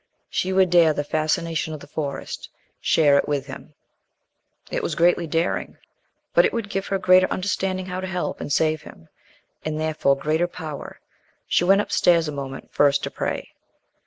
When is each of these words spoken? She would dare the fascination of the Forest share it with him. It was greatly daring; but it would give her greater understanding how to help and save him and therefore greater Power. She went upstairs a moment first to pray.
She 0.31 0.51
would 0.51 0.71
dare 0.71 0.93
the 0.93 1.03
fascination 1.03 1.75
of 1.75 1.79
the 1.79 1.85
Forest 1.85 2.49
share 2.79 3.19
it 3.19 3.27
with 3.27 3.45
him. 3.45 3.75
It 4.71 4.81
was 4.81 4.95
greatly 4.95 5.27
daring; 5.27 5.77
but 6.33 6.43
it 6.43 6.51
would 6.53 6.71
give 6.71 6.87
her 6.87 6.97
greater 6.97 7.27
understanding 7.31 7.85
how 7.85 7.99
to 8.01 8.07
help 8.07 8.41
and 8.41 8.51
save 8.51 8.81
him 8.81 9.09
and 9.63 9.79
therefore 9.79 10.17
greater 10.17 10.47
Power. 10.47 10.99
She 11.45 11.63
went 11.65 11.81
upstairs 11.81 12.27
a 12.27 12.31
moment 12.31 12.73
first 12.73 13.03
to 13.03 13.11
pray. 13.11 13.49